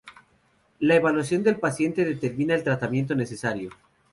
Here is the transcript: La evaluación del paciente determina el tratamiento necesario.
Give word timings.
La 0.79 0.95
evaluación 0.95 1.43
del 1.43 1.59
paciente 1.59 2.03
determina 2.03 2.55
el 2.55 2.63
tratamiento 2.63 3.13
necesario. 3.13 3.69